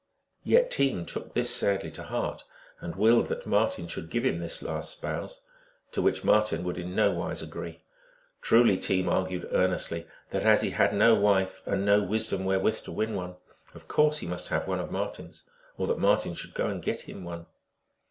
[0.43, 2.43] Yet Team took this sadly to heart,
[2.79, 5.41] and willed that Marten should give him this last spouse,
[5.91, 7.81] to which Marten would in nowise agree.
[8.41, 12.91] Truly, Team argued earnestly that as he had no wife, and no wisdom wherewith to
[12.91, 13.35] win one,
[13.75, 15.43] of course he must have one of Marten s,
[15.77, 17.45] or that Marten should go and get him one.